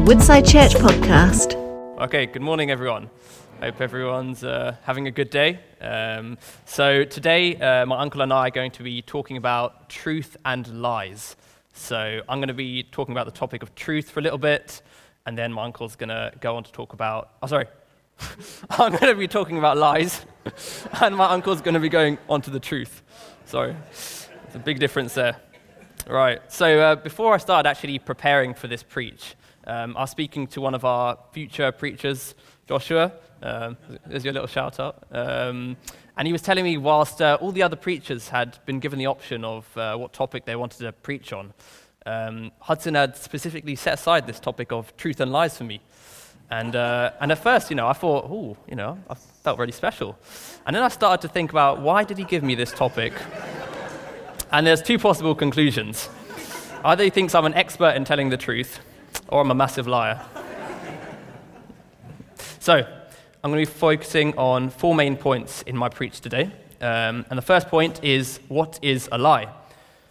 [0.00, 1.56] a Woodside Church podcast.
[2.00, 3.10] Okay, good morning, everyone.
[3.60, 5.60] Hope everyone's uh, having a good day.
[5.78, 10.38] Um, so, today, uh, my uncle and I are going to be talking about truth
[10.46, 11.36] and lies.
[11.74, 14.80] So, I'm going to be talking about the topic of truth for a little bit,
[15.26, 17.32] and then my uncle's going to go on to talk about.
[17.42, 17.66] Oh, sorry.
[18.70, 20.24] I'm going to be talking about lies,
[21.02, 23.02] and my uncle's going to be going on to the truth.
[23.44, 23.76] Sorry.
[23.90, 25.36] There's a big difference there.
[26.08, 26.40] Right.
[26.50, 29.34] So, uh, before I started actually preparing for this preach,
[29.70, 32.34] um, I was speaking to one of our future preachers,
[32.66, 33.12] Joshua.
[33.40, 35.04] Um, there's your little shout out.
[35.12, 35.76] Um,
[36.16, 39.06] and he was telling me, whilst uh, all the other preachers had been given the
[39.06, 41.54] option of uh, what topic they wanted to preach on,
[42.04, 45.80] um, Hudson had specifically set aside this topic of truth and lies for me.
[46.50, 49.70] And, uh, and at first, you know, I thought, oh, you know, I felt really
[49.70, 50.18] special.
[50.66, 53.12] And then I started to think about why did he give me this topic?
[54.50, 56.08] and there's two possible conclusions.
[56.84, 58.80] Either he thinks I'm an expert in telling the truth,
[59.30, 60.20] or I'm a massive liar.
[62.58, 66.52] so, I'm going to be focusing on four main points in my preach today.
[66.80, 69.48] Um, and the first point is what is a lie?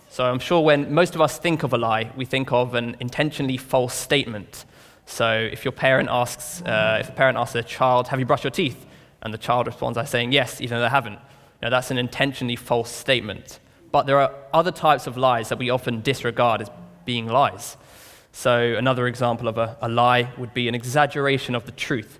[0.10, 2.96] So, I'm sure when most of us think of a lie, we think of an
[3.00, 4.66] intentionally false statement.
[5.06, 8.44] So, if your parent asks, uh, if a parent asks their child, "Have you brushed
[8.44, 8.86] your teeth?"
[9.22, 11.20] and the child responds by saying yes, even though they haven't,
[11.62, 13.60] now that's an intentionally false statement.
[13.92, 16.70] But there are other types of lies that we often disregard as
[17.06, 17.76] being lies.
[18.32, 22.20] So, another example of a, a, lie would be an exaggeration of the truth.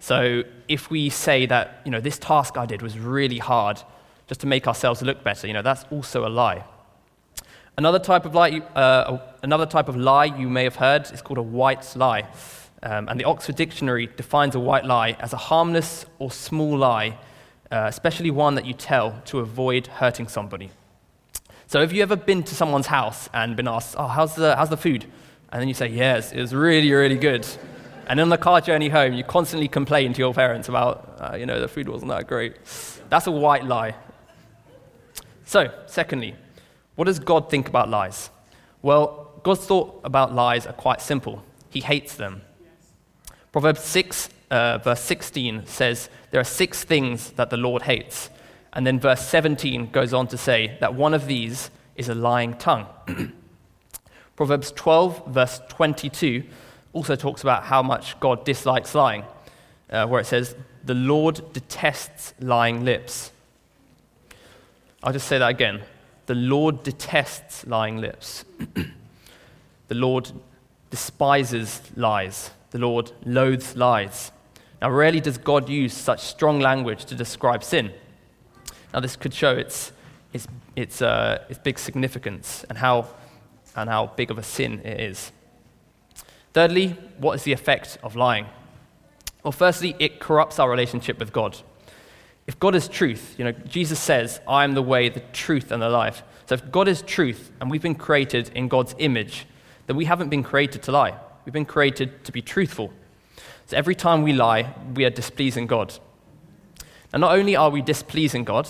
[0.00, 3.80] So, if we say that, you know, this task I did was really hard
[4.26, 6.64] just to make ourselves look better, you know, that's also a lie.
[7.78, 11.38] Another type of lie, uh, another type of lie you may have heard is called
[11.38, 12.28] a white lie.
[12.82, 17.18] Um, and the Oxford Dictionary defines a white lie as a harmless or small lie,
[17.70, 20.70] uh, especially one that you tell to avoid hurting somebody.
[21.66, 24.68] So, have you ever been to someone's house and been asked, Oh, how's the, how's
[24.68, 25.06] the food?
[25.52, 27.46] And then you say, Yes, it was really, really good.
[28.06, 31.46] And on the car journey home, you constantly complain to your parents about, uh, you
[31.46, 32.56] know, the food wasn't that great.
[33.08, 33.94] That's a white lie.
[35.44, 36.34] So, secondly,
[36.96, 38.30] what does God think about lies?
[38.80, 41.42] Well, God's thought about lies are quite simple.
[41.70, 42.42] He hates them.
[43.52, 48.30] Proverbs 6, uh, verse 16 says, There are six things that the Lord hates.
[48.72, 52.54] And then verse 17 goes on to say that one of these is a lying
[52.54, 52.86] tongue.
[54.42, 56.42] Proverbs 12, verse 22,
[56.94, 59.22] also talks about how much God dislikes lying,
[59.88, 63.30] uh, where it says, The Lord detests lying lips.
[65.00, 65.82] I'll just say that again.
[66.26, 68.44] The Lord detests lying lips.
[69.86, 70.32] the Lord
[70.90, 72.50] despises lies.
[72.72, 74.32] The Lord loathes lies.
[74.80, 77.92] Now, rarely does God use such strong language to describe sin.
[78.92, 79.92] Now, this could show its,
[80.32, 83.06] its, its, uh, its big significance and how
[83.76, 85.32] and how big of a sin it is.
[86.52, 88.46] Thirdly, what is the effect of lying?
[89.42, 91.58] Well, firstly, it corrupts our relationship with God.
[92.46, 95.82] If God is truth, you know, Jesus says, I am the way, the truth, and
[95.82, 96.22] the life.
[96.46, 99.46] So if God is truth and we've been created in God's image,
[99.86, 101.14] then we haven't been created to lie.
[101.44, 102.92] We've been created to be truthful.
[103.66, 105.94] So every time we lie, we are displeasing God.
[107.12, 108.68] And not only are we displeasing God,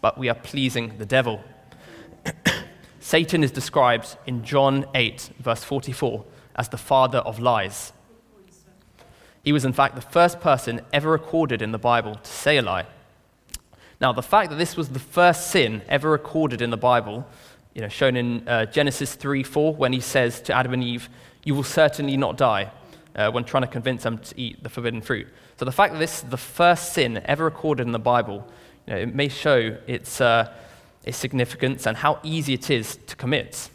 [0.00, 1.42] but we are pleasing the devil.
[3.08, 7.94] Satan is described in John 8, verse 44, as the father of lies.
[9.42, 12.62] He was, in fact, the first person ever recorded in the Bible to say a
[12.62, 12.84] lie.
[13.98, 17.26] Now, the fact that this was the first sin ever recorded in the Bible,
[17.72, 21.08] you know, shown in uh, Genesis 3 4, when he says to Adam and Eve,
[21.44, 22.70] You will certainly not die,
[23.16, 25.28] uh, when trying to convince them to eat the forbidden fruit.
[25.56, 28.46] So, the fact that this is the first sin ever recorded in the Bible,
[28.86, 30.20] you know, it may show its.
[30.20, 30.52] Uh,
[31.04, 33.70] its significance, and how easy it is to commit.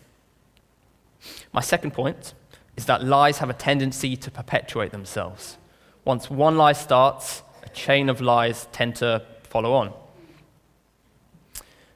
[1.52, 2.34] My second point
[2.76, 5.58] is that lies have a tendency to perpetuate themselves.
[6.06, 9.94] Once one lie starts, a chain of lies tend to follow on.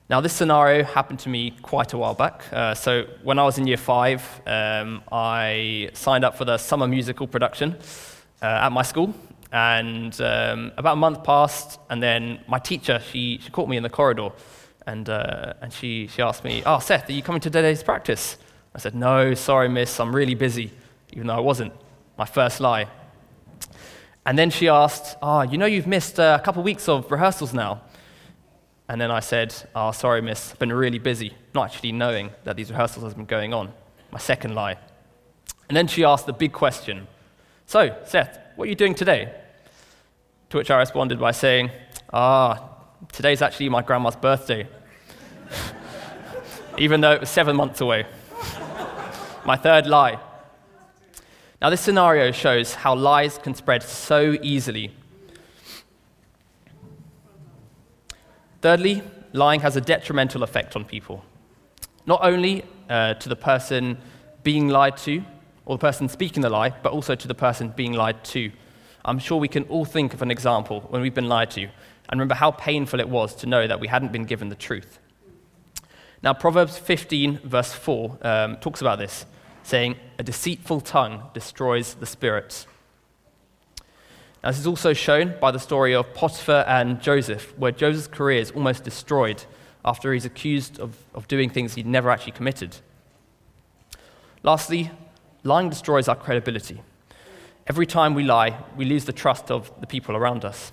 [0.09, 2.45] Now, this scenario happened to me quite a while back.
[2.53, 6.87] Uh, so, when I was in year five, um, I signed up for the summer
[6.87, 7.75] musical production
[8.41, 9.13] uh, at my school.
[9.51, 13.83] And um, about a month passed, and then my teacher, she, she caught me in
[13.83, 14.29] the corridor
[14.87, 18.37] and, uh, and she, she asked me, Oh, Seth, are you coming to today's practice?
[18.73, 20.71] I said, No, sorry, miss, I'm really busy,
[21.11, 21.73] even though I wasn't.
[22.17, 22.87] My first lie.
[24.25, 27.53] And then she asked, Oh, you know you've missed uh, a couple weeks of rehearsals
[27.53, 27.81] now.
[28.87, 32.55] And then I said, Oh, sorry, miss, I've been really busy, not actually knowing that
[32.55, 33.73] these rehearsals have been going on.
[34.11, 34.77] My second lie.
[35.67, 37.07] And then she asked the big question
[37.65, 39.33] So, Seth, what are you doing today?
[40.51, 41.71] To which I responded by saying,
[42.13, 42.69] Ah,
[43.11, 44.65] today's actually my grandma's birthday
[46.77, 48.05] even though it was seven months away.
[49.45, 50.19] My third lie.
[51.61, 54.91] Now, this scenario shows how lies can spread so easily.
[58.61, 59.01] Thirdly,
[59.33, 61.23] lying has a detrimental effect on people.
[62.05, 63.97] Not only uh, to the person
[64.43, 65.23] being lied to,
[65.65, 68.51] or the person speaking the lie, but also to the person being lied to.
[69.03, 71.63] I'm sure we can all think of an example when we've been lied to
[72.09, 74.99] and remember how painful it was to know that we hadn't been given the truth.
[76.23, 79.25] Now, Proverbs 15, verse 4, um, talks about this,
[79.63, 82.65] saying, A deceitful tongue destroys the spirit.
[84.43, 88.39] Now, this is also shown by the story of Potiphar and Joseph, where Joseph's career
[88.39, 89.43] is almost destroyed
[89.85, 92.77] after he's accused of, of doing things he'd never actually committed.
[94.43, 94.91] Lastly,
[95.43, 96.81] lying destroys our credibility.
[97.67, 100.71] Every time we lie, we lose the trust of the people around us.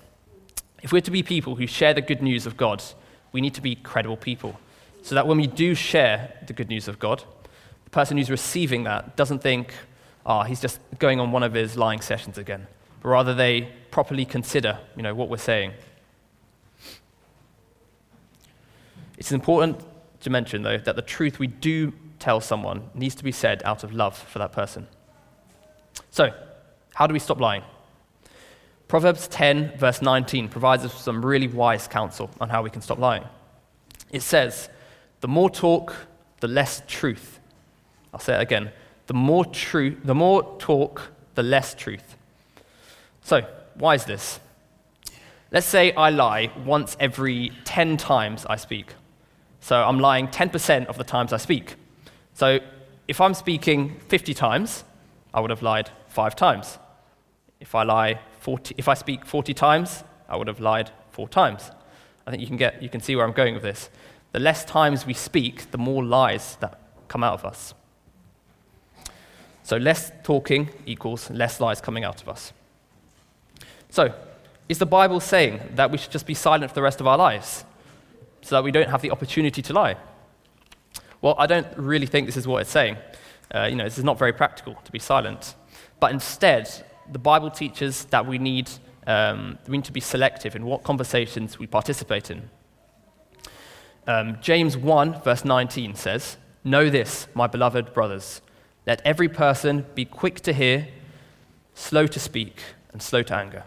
[0.81, 2.83] If we're to be people who share the good news of God,
[3.31, 4.59] we need to be credible people.
[5.05, 7.23] So that when we do share the good news of God,
[7.83, 9.71] the person who's receiving that doesn't think,
[10.25, 12.65] ah, oh, he's just going on one of his lying sessions again.
[13.03, 15.73] But rather they properly consider, you know, what we're saying.
[19.19, 19.79] It's important
[20.21, 23.83] to mention, though, that the truth we do tell someone needs to be said out
[23.83, 24.87] of love for that person.
[26.09, 26.33] So,
[26.95, 27.61] how do we stop lying?
[28.87, 32.81] Proverbs 10, verse 19, provides us with some really wise counsel on how we can
[32.81, 33.23] stop lying.
[34.11, 34.69] It says,
[35.25, 35.95] The more talk,
[36.39, 37.39] the less truth.
[38.13, 38.71] I'll say it again.
[39.07, 42.15] The more, truth, the more talk, the less truth.
[43.23, 43.41] So,
[43.73, 44.39] why is this?
[45.51, 48.93] Let's say I lie once every 10 times I speak.
[49.61, 51.73] So I'm lying 10% of the times I speak.
[52.35, 52.59] So
[53.07, 54.83] if I'm speaking 50 times,
[55.33, 56.77] I would have lied five times.
[57.59, 61.71] If I lie 40, if I speak 40 times, I would have lied four times.
[62.27, 63.89] I think you can, get, you can see where I'm going with this.
[64.35, 66.77] The less times we speak, the more lies that
[67.07, 67.73] come out of us.
[69.63, 72.51] So less talking equals less lies coming out of us.
[73.89, 74.13] So,
[74.67, 77.17] is the Bible saying that we should just be silent for the rest of our
[77.17, 77.63] lives
[78.41, 79.95] so that we don't have the opportunity to lie?
[81.21, 82.97] Well, I don't really think this is what it's saying.
[83.55, 85.55] Uh, you know, this is not very practical to be silent.
[86.01, 86.69] But instead,
[87.09, 88.69] the Bible teaches that we need,
[89.07, 92.49] um, we need to be selective in what conversations we participate in.
[94.07, 98.41] Um, James 1, verse 19 says, Know this, my beloved brothers.
[98.85, 100.87] Let every person be quick to hear,
[101.73, 102.61] slow to speak,
[102.93, 103.63] and slow to anger.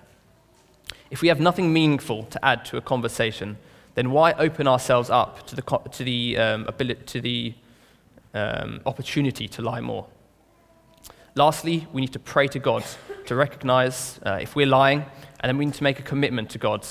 [1.11, 3.59] If we have nothing meaningful to add to a conversation,
[3.95, 7.55] then why open ourselves up to the, to the, um, ability, to the
[8.35, 10.07] um, opportunity to lie more?
[11.35, 12.85] Lastly, we need to pray to God
[13.27, 15.05] to recognize uh, if we're lying,
[15.41, 16.87] and then we need to make a commitment to God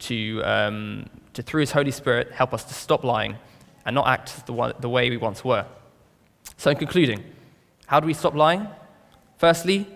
[0.00, 1.06] to, um,
[1.38, 3.36] to, through His Holy Spirit, help us to stop lying
[3.86, 5.64] and not act the, one, the way we once were.
[6.56, 7.22] So, in concluding,
[7.86, 8.66] how do we stop lying?
[9.36, 9.86] Firstly,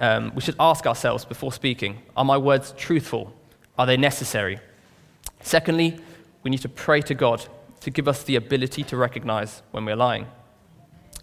[0.00, 3.32] um, we should ask ourselves before speaking Are my words truthful?
[3.78, 4.58] Are they necessary?
[5.40, 6.00] Secondly,
[6.42, 7.46] we need to pray to God
[7.80, 10.26] to give us the ability to recognize when we're lying.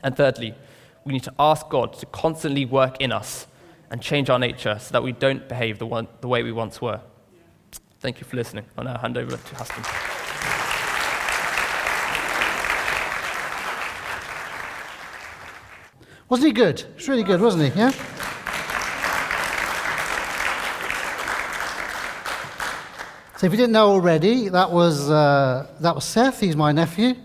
[0.02, 0.56] And thirdly,
[1.04, 3.48] we need to ask God to constantly work in us
[3.92, 6.82] and change our nature so that we don't behave the, one, the way we once
[6.82, 7.02] were.
[8.00, 8.66] Thank you for listening.
[8.78, 9.84] I'll now hand over to Haston.
[16.30, 16.84] Wasn't he good?
[16.96, 17.80] It's really good, wasn't he?
[17.80, 17.92] Yeah?
[23.38, 26.40] So if you didn't know already, that was, uh, that was Seth.
[26.40, 27.16] He's my nephew.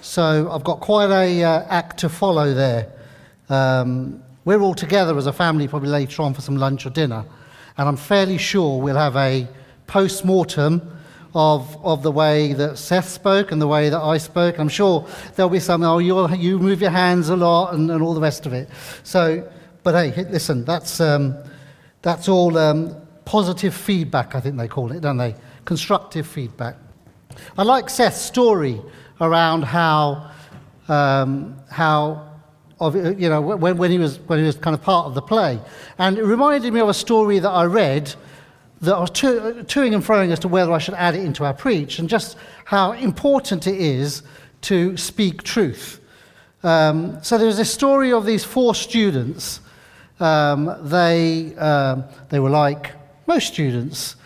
[0.00, 2.92] So I've got quite a uh, act to follow there.
[3.48, 7.24] Um, we're all together as a family probably later on for some lunch or dinner.
[7.78, 9.46] And I'm fairly sure we'll have a
[9.92, 10.80] post mortem
[11.34, 14.58] of, of the way that Seth spoke and the way that I spoke.
[14.58, 18.02] I'm sure there'll be some, oh, you you move your hands a lot and, and
[18.02, 18.70] all the rest of it.
[19.02, 19.46] So,
[19.82, 21.36] but hey, listen, that's, um,
[22.00, 22.96] that's all um,
[23.26, 25.34] positive feedback, I think they call it, don't they?
[25.66, 26.76] Constructive feedback.
[27.58, 28.80] I like Seth's story
[29.20, 30.30] around how,
[30.88, 32.30] um, how
[32.80, 35.22] of, you know, when, when, he was, when he was kind of part of the
[35.22, 35.60] play.
[35.98, 38.14] And it reminded me of a story that I read
[38.82, 39.30] that I was to,
[39.66, 42.36] toing and froing as to whether I should add it into our preach, and just
[42.64, 44.22] how important it is
[44.62, 46.00] to speak truth.
[46.64, 49.60] Um, so there's a story of these four students.
[50.20, 52.92] Um, they, um, they were like
[53.26, 54.16] most students,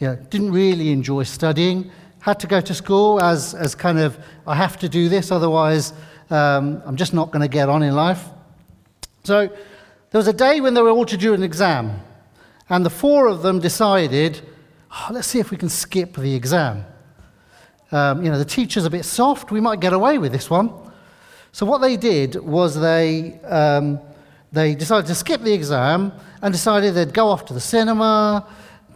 [0.00, 1.90] you know, didn't really enjoy studying,
[2.20, 5.92] had to go to school as, as kind of, I have to do this, otherwise
[6.30, 8.24] um, I'm just not going to get on in life.
[9.24, 12.00] So there was a day when they were all to do an exam,
[12.68, 14.40] and the four of them decided,
[14.90, 16.84] oh, let's see if we can skip the exam.
[17.92, 20.72] Um, you know, the teacher's a bit soft, we might get away with this one.
[21.52, 24.00] So what they did was they, um,
[24.50, 28.46] they decided to skip the exam and decided they'd go off to the cinema,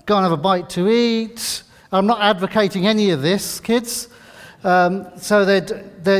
[0.06, 1.62] go and have a bite to eat.
[1.92, 4.08] I'm not advocating any of this, kids.
[4.64, 5.60] Um, so they,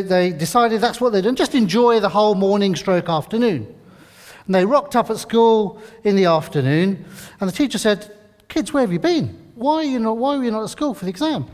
[0.03, 3.75] they decided that's what they'd do, just enjoy the whole morning stroke afternoon.
[4.49, 7.05] And they rocked up at school in the afternoon,
[7.39, 8.17] and the teacher said,
[8.49, 9.53] Kids, where have you been?
[9.55, 11.45] Why are you not, why were you not at school for the exam?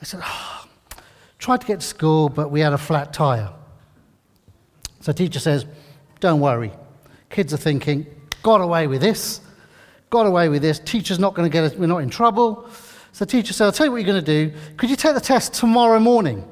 [0.00, 0.64] They said, oh,
[1.38, 3.52] Tried to get to school, but we had a flat tyre.
[5.00, 5.66] So the teacher says,
[6.20, 6.72] Don't worry.
[7.28, 8.06] Kids are thinking,
[8.42, 9.42] Got away with this.
[10.08, 10.78] Got away with this.
[10.78, 12.66] Teacher's not going to get us, we're not in trouble.
[13.12, 14.56] So the teacher said, I'll tell you what you're going to do.
[14.78, 16.48] Could you take the test tomorrow morning?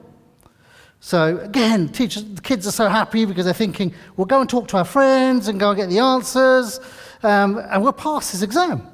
[1.00, 4.68] So again, teachers, the kids are so happy because they're thinking, we'll go and talk
[4.68, 6.80] to our friends and go and get the answers,
[7.22, 8.86] um, and we'll pass this exam.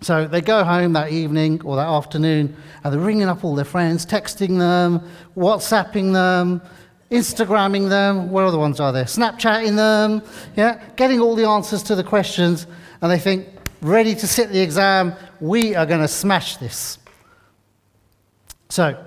[0.00, 3.64] So they go home that evening or that afternoon and they're ringing up all their
[3.64, 6.62] friends, texting them, WhatsApping them,
[7.10, 8.30] Instagramming them.
[8.30, 9.04] What other ones are there?
[9.04, 10.22] Snapchatting them.
[10.56, 12.66] Yeah, getting all the answers to the questions.
[13.00, 13.48] And they think,
[13.80, 16.98] ready to sit the exam, we are going to smash this.
[18.68, 19.02] So,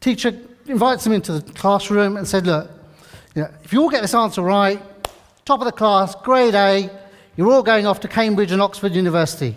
[0.00, 2.70] teacher invites them into the classroom and said, look,
[3.34, 4.80] you know, if you all get this answer right,
[5.44, 6.90] top of the class, grade A,
[7.36, 9.56] you're all going off to Cambridge and Oxford University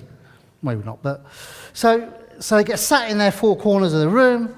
[0.62, 1.26] maybe not, but
[1.74, 4.56] so so they get sat in their four corners of the room,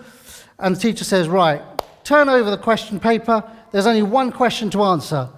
[0.58, 1.62] and the teacher says, "Right,
[2.03, 3.44] turn over the question paper.
[3.72, 5.29] There's only one question to answer: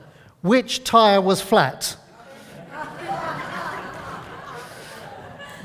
[0.41, 1.95] Which tire was flat?"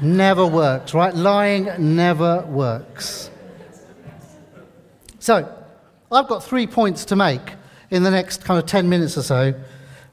[0.03, 1.15] never works, right?
[1.15, 3.31] Lying never works.
[5.27, 5.53] So,
[6.13, 7.55] I've got three points to make
[7.91, 9.55] in the next kind of 10 minutes or so,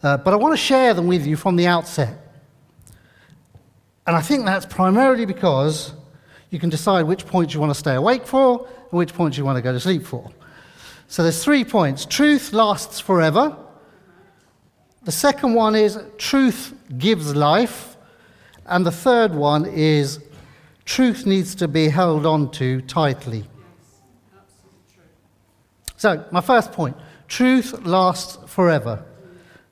[0.02, 2.18] uh, but I want to share them with you from the outset.
[4.08, 5.94] And I think that's primarily because
[6.50, 9.46] you can decide which points you want to stay awake for and which points you
[9.46, 10.32] want to go to sleep for.
[11.08, 12.08] So there's three points.
[12.08, 13.56] Truth lasts forever.
[15.04, 17.98] The second one is truth gives life.
[18.66, 20.18] And the third one is
[20.86, 23.44] truth needs to be held on to tightly.
[26.04, 26.98] So, my first point
[27.30, 29.06] truth lasts forever.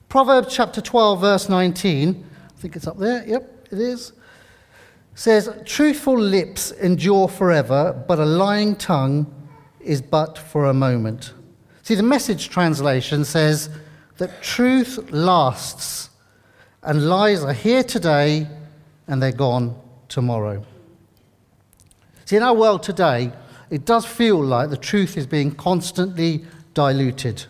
[0.08, 2.26] Proverbs chapter 12, verse 19.
[2.48, 3.22] I think it's up there.
[3.26, 4.14] Yep, it is
[5.14, 9.26] says, Truthful lips endure forever, but a lying tongue
[9.78, 11.34] is but for a moment.
[11.82, 13.68] See, the message translation says
[14.16, 16.08] that truth lasts,
[16.82, 18.48] and lies are here today
[19.06, 20.64] and they're gone tomorrow.
[22.24, 23.32] See, in our world today,
[23.72, 27.46] it does feel like the truth is being constantly diluted.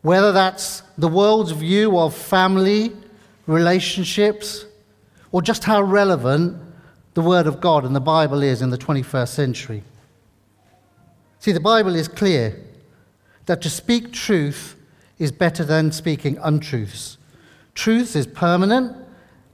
[0.00, 2.90] Whether that's the world's view of family,
[3.46, 4.64] relationships,
[5.32, 6.58] or just how relevant
[7.12, 9.82] the Word of God and the Bible is in the 21st century.
[11.40, 12.58] See, the Bible is clear
[13.44, 14.76] that to speak truth
[15.18, 17.18] is better than speaking untruths.
[17.74, 18.96] Truth is permanent,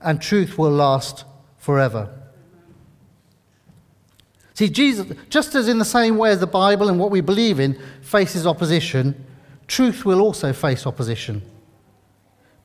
[0.01, 1.25] and truth will last
[1.59, 2.20] forever.
[4.61, 7.59] See, Jesus, just as in the same way as the Bible and what we believe
[7.59, 9.25] in faces opposition,
[9.67, 11.41] truth will also face opposition.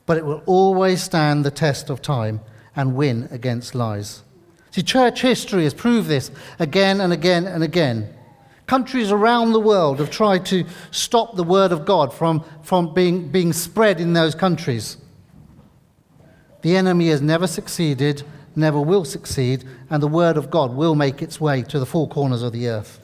[0.06, 2.42] But it will always stand the test of time
[2.75, 4.24] and win against lies.
[4.72, 8.14] See, church history has proved this again and again and again.
[8.68, 13.30] Countries around the world have tried to stop the word of God from, from being,
[13.30, 14.98] being spread in those countries.
[16.62, 18.24] The enemy has never succeeded,
[18.56, 22.08] never will succeed, and the word of God will make its way to the four
[22.08, 23.00] corners of the earth.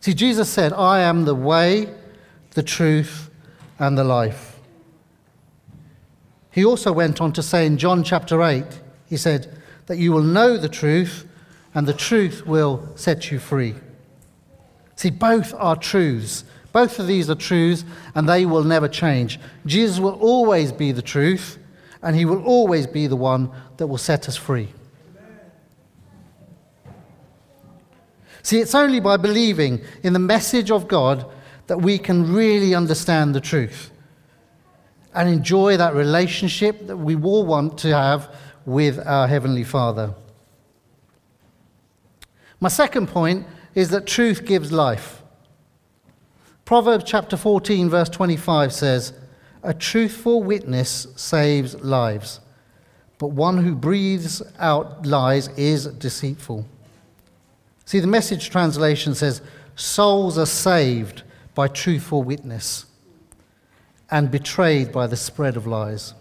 [0.00, 1.92] See, Jesus said, I am the way,
[2.52, 3.30] the truth,
[3.78, 4.58] and the life.
[6.50, 8.64] He also went on to say in John chapter 8,
[9.06, 11.26] he said, that you will know the truth,
[11.74, 13.74] and the truth will set you free.
[14.96, 16.44] See, both are truths.
[16.72, 19.40] Both of these are truths, and they will never change.
[19.66, 21.57] Jesus will always be the truth,
[22.02, 24.68] and he will always be the one that will set us free.
[28.42, 31.26] See, it's only by believing in the message of God
[31.66, 33.90] that we can really understand the truth
[35.14, 40.14] and enjoy that relationship that we all want to have with our Heavenly Father.
[42.60, 45.22] My second point is that truth gives life.
[46.64, 49.12] Proverbs chapter 14, verse 25 says,
[49.68, 52.40] A truthful witness saves lives,
[53.18, 56.64] but one who breathes out lies is deceitful.
[57.84, 59.42] See, the message translation says,
[59.76, 61.22] Souls are saved
[61.54, 62.86] by truthful witness
[64.10, 66.14] and betrayed by the spread of lies.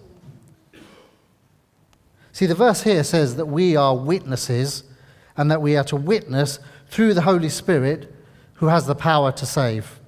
[2.34, 4.84] See, the verse here says that we are witnesses
[5.38, 8.14] and that we are to witness through the Holy Spirit
[8.56, 10.02] who has the power to save.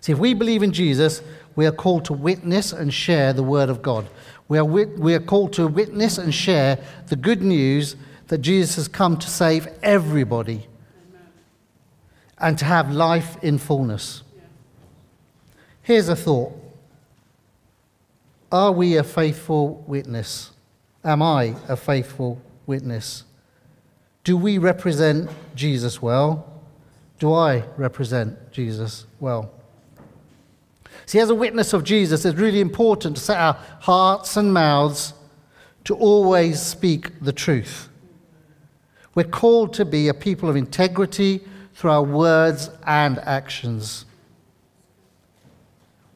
[0.00, 1.22] See, if we believe in Jesus,
[1.54, 4.08] we are called to witness and share the Word of God.
[4.48, 6.78] We are, wit- we are called to witness and share
[7.08, 7.96] the good news
[8.28, 10.66] that Jesus has come to save everybody
[12.38, 14.22] and to have life in fullness.
[15.82, 16.52] Here's a thought
[18.50, 20.50] Are we a faithful witness?
[21.04, 23.24] Am I a faithful witness?
[24.24, 26.48] Do we represent Jesus well?
[27.18, 29.50] Do I represent Jesus well?
[31.06, 35.14] See, as a witness of Jesus, it's really important to set our hearts and mouths
[35.84, 37.88] to always speak the truth.
[39.14, 41.42] We're called to be a people of integrity
[41.74, 44.06] through our words and actions.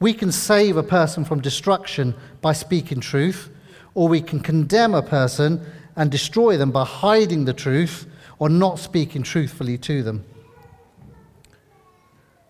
[0.01, 3.51] We can save a person from destruction by speaking truth,
[3.95, 5.65] or we can condemn a person
[5.97, 8.07] and destroy them by hiding the truth
[8.39, 10.25] or not speaking truthfully to them.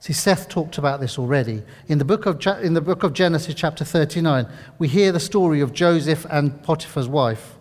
[0.06, 1.64] See, Seth talked about this already.
[1.88, 4.46] In the, book of, in the book of Genesis, chapter 39,
[4.78, 7.56] we hear the story of Joseph and Potiphar's wife.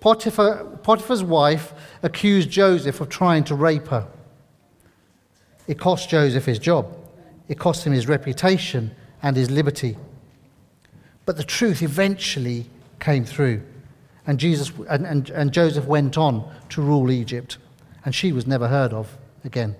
[0.00, 4.06] Potiphar, Potiphar's wife accused Joseph of trying to rape her.
[5.66, 6.94] It cost Joseph his job,
[7.48, 9.96] it cost him his reputation and his liberty.
[11.24, 12.66] But the truth eventually
[13.00, 13.62] came through,
[14.26, 17.56] and, Jesus, and, and, and Joseph went on to rule Egypt,
[18.04, 19.74] and she was never heard of again.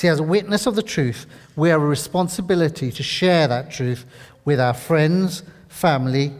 [0.00, 1.26] See, as a witness of the truth,
[1.56, 4.06] we have a responsibility to share that truth
[4.46, 6.32] with our friends, family,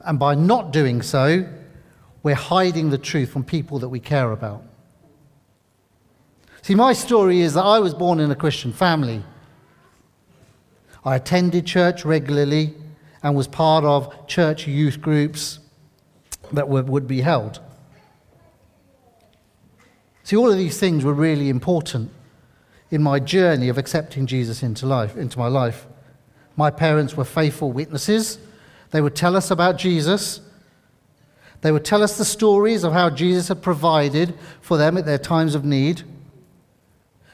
[0.00, 1.48] and by not doing so,
[2.24, 4.64] we're hiding the truth from people that we care about.
[6.62, 9.22] See, my story is that I was born in a Christian family.
[11.04, 12.74] I attended church regularly
[13.22, 15.60] and was part of church youth groups
[16.52, 17.60] that would, would be held.
[20.24, 22.10] See, all of these things were really important
[22.92, 25.86] in my journey of accepting Jesus into life, into my life.
[26.56, 28.38] My parents were faithful witnesses.
[28.90, 30.42] They would tell us about Jesus.
[31.62, 35.16] They would tell us the stories of how Jesus had provided for them at their
[35.16, 36.02] times of need.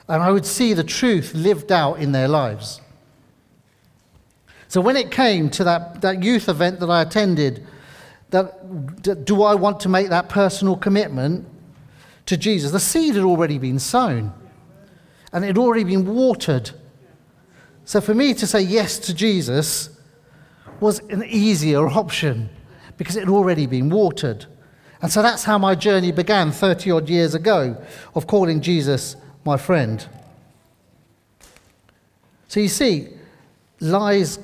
[0.07, 2.81] And I would see the truth lived out in their lives.
[4.69, 7.67] So when it came to that, that youth event that I attended,
[8.31, 11.49] that, do I want to make that personal commitment
[12.27, 12.71] to Jesus?
[12.71, 14.33] The seed had already been sown
[15.33, 16.71] and it had already been watered.
[17.85, 19.91] So for me to say yes to Jesus
[20.81, 22.51] was an easier option
[22.97, 24.47] because it had already been watered.
[25.01, 27.77] And so that's how my journey began 30 odd years ago
[28.15, 30.07] of calling Jesus my friend.
[32.49, 33.09] So you see,
[33.81, 34.39] lies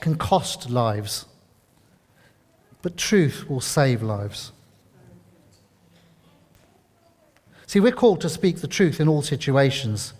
[0.00, 1.26] can cost lives,
[2.82, 4.52] but truth will save lives.
[7.66, 10.12] See, we're called to speak the truth in all situations.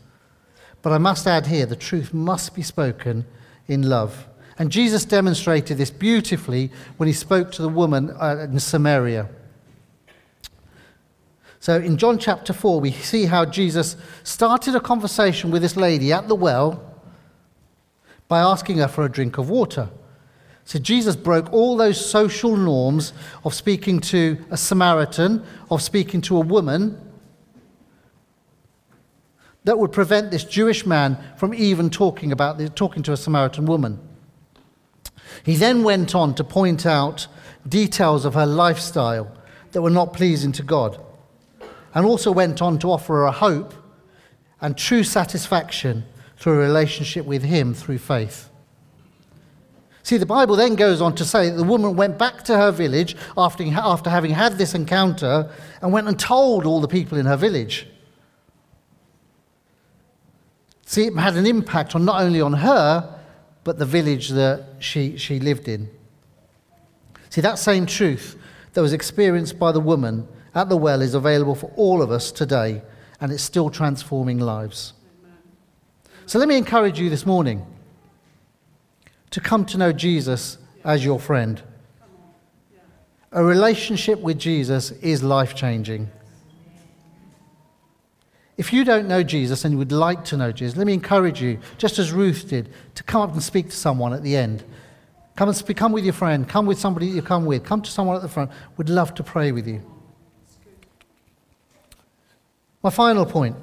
[0.85, 3.25] But I must add here the truth must be spoken
[3.67, 4.29] in love.
[4.59, 9.31] And Jesus demonstrated this beautifully when he spoke to the woman uh, in Samaria.
[11.59, 16.13] So in John chapter 4, we see how Jesus started a conversation with this lady
[16.13, 16.85] at the well
[18.29, 19.89] by asking her for a drink of water.
[20.67, 26.37] So Jesus broke all those social norms of speaking to a Samaritan, of speaking to
[26.37, 27.01] a woman,
[29.65, 33.99] that would prevent this Jewish man from even talking about talking to a Samaritan woman.
[35.43, 37.27] He then went on to point out
[37.67, 39.31] details of her lifestyle
[39.73, 41.01] that were not pleasing to God,
[41.95, 43.75] and also went on to offer her a hope
[44.61, 46.05] and true satisfaction
[46.37, 48.51] through a relationship with Him through faith.
[50.03, 52.71] See, the Bible then goes on to say that the woman went back to her
[52.71, 55.51] village after, after having had this encounter
[55.81, 57.87] and went and told all the people in her village.
[60.95, 63.19] See, it had an impact on not only on her,
[63.65, 65.91] but the village that she, she lived in.
[67.31, 68.39] See, that same truth
[68.75, 72.31] that was experienced by the woman at the well is available for all of us
[72.31, 72.81] today,
[73.21, 74.93] and it's still transforming lives.
[76.27, 77.67] So let me encourage you this morning
[79.31, 81.61] to come to know Jesus as your friend.
[83.33, 86.09] A relationship with Jesus is life changing.
[88.57, 91.43] If you don't know Jesus and you would like to know Jesus, let me encourage
[91.43, 94.63] you, just as Ruth did, to come up and speak to someone at the end.
[95.35, 97.91] Come and speak, come with your friend, come with somebody you come with, come to
[97.91, 98.53] someone at the front.
[98.77, 99.83] We'd love to pray with you.
[102.83, 103.57] My final point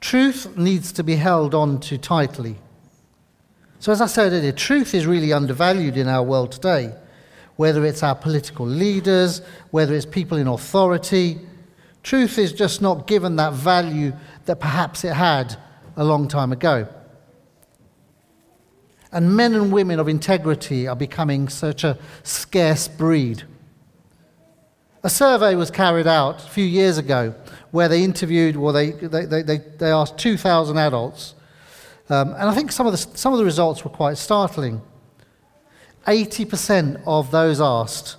[0.00, 2.56] truth needs to be held on to tightly.
[3.78, 6.94] So, as I said earlier, truth is really undervalued in our world today,
[7.56, 9.40] whether it's our political leaders,
[9.70, 11.40] whether it's people in authority
[12.06, 14.12] Truth is just not given that value
[14.44, 15.56] that perhaps it had
[15.96, 16.86] a long time ago.
[19.10, 23.42] And men and women of integrity are becoming such a scarce breed.
[25.02, 27.34] A survey was carried out a few years ago
[27.72, 31.34] where they interviewed, well, they, they, they, they, asked 2,000 adults.
[32.08, 34.80] Um, and I think some of, the, some of the results were quite startling.
[36.06, 38.16] 80% of those asked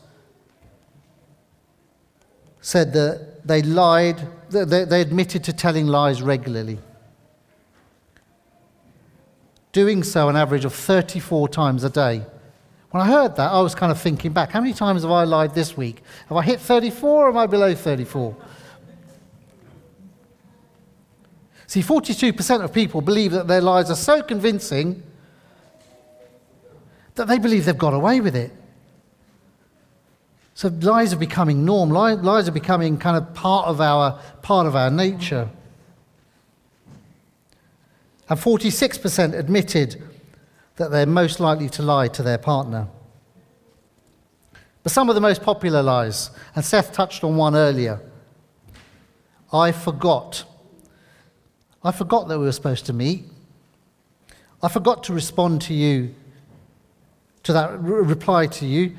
[2.67, 6.77] said that they lied, they, they admitted to telling lies regularly.
[9.71, 12.25] Doing so an average of 34 times a day.
[12.91, 15.23] When I heard that, I was kind of thinking back how many times have I
[15.23, 16.01] lied this week?
[16.27, 18.35] Have I hit 34 or am I below 34?
[21.67, 25.03] See, 42% of people believe that their lies are so convincing
[27.15, 28.51] that they believe they've got away with it.
[30.57, 31.91] So lies are becoming norm.
[31.91, 35.47] Lies are becoming kind of part of our, part of our nature.
[38.27, 40.01] And 46% admitted
[40.77, 42.87] that they're most likely to lie to their partner.
[44.81, 48.01] But some of the most popular lies, and Seth touched on one earlier
[49.53, 50.43] I forgot.
[51.83, 53.25] I forgot that we were supposed to meet.
[54.63, 56.15] I forgot to respond to you,
[57.43, 58.95] to that re- reply to you.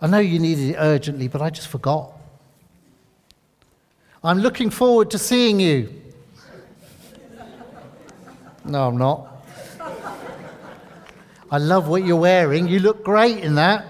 [0.00, 2.12] I know you needed it urgently, but I just forgot.
[4.22, 5.92] I'm looking forward to seeing you.
[8.64, 9.28] No, I'm not.
[11.50, 12.68] I love what you're wearing.
[12.68, 13.86] You look great in that.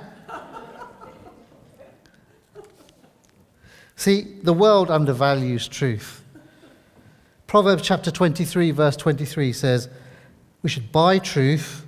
[3.96, 6.22] See, the world undervalues truth.
[7.48, 9.88] Proverbs chapter 23, verse 23 says,
[10.62, 11.84] We should buy truth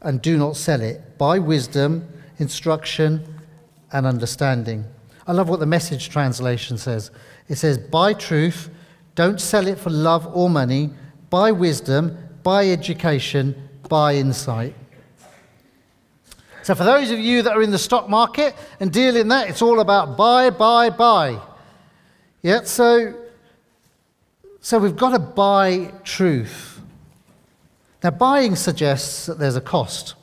[0.00, 1.16] and do not sell it.
[1.16, 2.08] Buy wisdom,
[2.38, 3.37] instruction,
[3.92, 4.84] and understanding.
[5.26, 7.10] I love what the message translation says.
[7.48, 8.70] It says, Buy truth,
[9.14, 10.90] don't sell it for love or money.
[11.30, 14.74] Buy wisdom, buy education, buy insight.
[16.62, 19.48] So, for those of you that are in the stock market and deal in that,
[19.48, 21.40] it's all about buy, buy, buy.
[22.42, 23.14] Yeah, so,
[24.60, 26.80] so we've got to buy truth.
[28.02, 30.14] Now, buying suggests that there's a cost.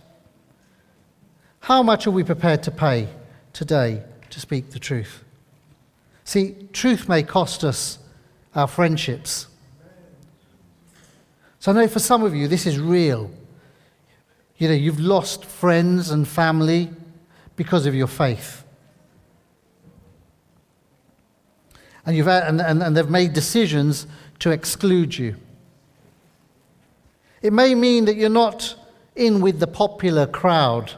[1.60, 3.10] How much are we prepared to pay
[3.56, 5.24] today to speak the truth?
[6.26, 7.98] See, truth may cost us
[8.54, 9.48] our friendships.
[11.60, 13.32] So I know for some of you this is real.
[14.58, 16.90] You know, you've lost friends and family
[17.56, 18.64] because of your faith.
[22.06, 24.06] And, you've, and, and, and they've made decisions
[24.40, 25.36] to exclude you.
[27.42, 28.76] It may mean that you're not
[29.16, 30.94] in with the popular crowd.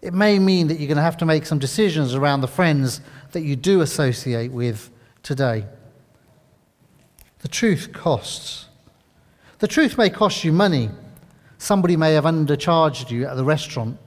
[0.00, 3.00] It may mean that you're going to have to make some decisions around the friends
[3.32, 4.90] that you do associate with
[5.22, 5.64] today.
[7.40, 8.66] The truth costs.
[9.58, 10.90] The truth may cost you money.
[11.58, 13.98] Somebody may have undercharged you at the restaurant.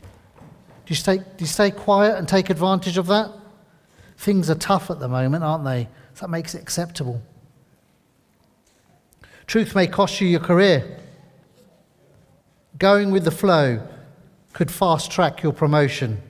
[0.00, 3.30] Do you stay, do you stay quiet and take advantage of that?
[4.16, 5.88] Things are tough at the moment, aren't they?
[6.20, 7.20] That makes it acceptable.
[9.46, 10.98] Truth may cost you your career.
[12.78, 13.86] Going with the flow
[14.52, 16.20] could fast track your promotion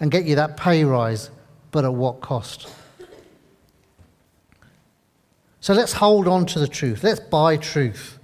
[0.00, 1.30] and get you that pay rise,
[1.70, 2.68] but at what cost?
[5.60, 7.04] So let's hold on to the truth.
[7.04, 8.18] Let's buy truth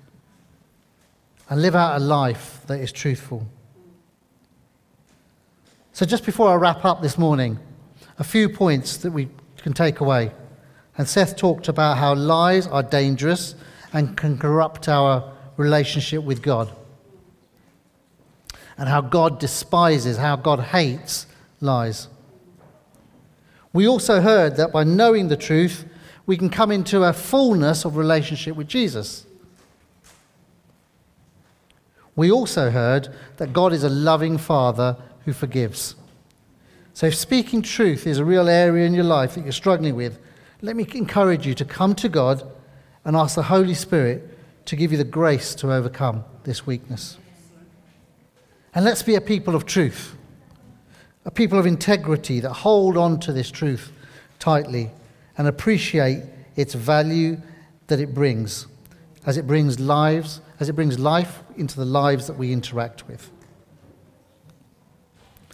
[1.49, 3.47] and live out a life that is truthful.
[5.93, 7.59] So, just before I wrap up this morning,
[8.19, 10.31] a few points that we can take away.
[10.99, 13.55] And Seth talked about how lies are dangerous
[13.93, 16.75] and can corrupt our relationship with God.
[18.79, 21.27] And how God despises, how God hates
[21.61, 22.09] lies.
[23.73, 25.85] We also heard that by knowing the truth,
[26.27, 29.27] we can come into a fullness of relationship with Jesus.
[32.17, 35.95] We also heard that God is a loving Father who forgives.
[36.95, 40.19] So, if speaking truth is a real area in your life that you're struggling with,
[40.63, 42.51] let me encourage you to come to God
[43.05, 47.19] and ask the Holy Spirit to give you the grace to overcome this weakness.
[48.77, 50.15] And let's be a people of truth,
[51.25, 53.91] a people of integrity that hold on to this truth
[54.39, 54.91] tightly
[55.39, 56.25] and appreciate
[56.57, 57.41] its value
[57.87, 58.67] that it brings
[59.25, 63.31] as it brings lives, as it brings life into the lives that we interact with.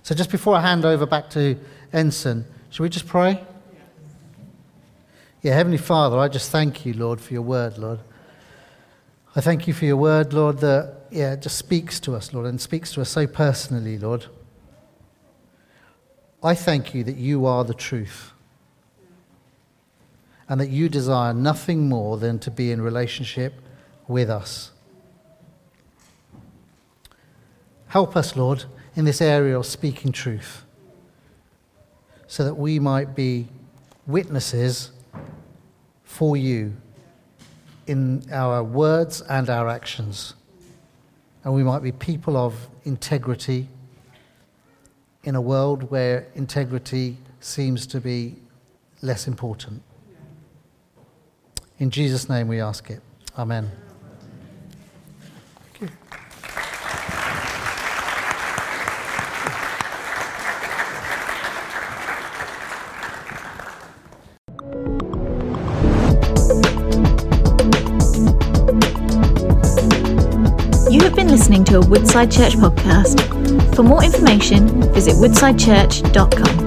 [0.03, 1.57] So just before I hand over back to
[1.93, 3.41] Ensign, shall we just pray?
[5.43, 8.01] Yeah, Heavenly Father, I just thank you, Lord, for your word, Lord.
[9.35, 12.47] I thank you for your word, Lord, that yeah, it just speaks to us, Lord,
[12.47, 14.27] and speaks to us so personally, Lord.
[16.43, 18.33] I thank you that you are the truth.
[20.53, 23.55] and that you desire nothing more than to be in relationship
[24.07, 24.71] with us.
[27.87, 28.65] Help us, Lord,
[28.95, 30.65] in this area of speaking truth,
[32.27, 33.49] so that we might be
[34.07, 34.91] witnesses
[36.05, 36.77] for you
[37.87, 40.35] in our words and our actions.
[41.45, 43.69] And we might be people of integrity
[45.25, 48.37] in a world where integrity seems to be
[49.03, 49.83] less important.
[51.79, 53.01] In Jesus' name we ask it.
[53.37, 53.71] Amen.
[55.81, 56.19] Thank you.
[71.73, 73.17] To a Woodside Church podcast.
[73.75, 76.62] For more information, visit woodsidechurch.com.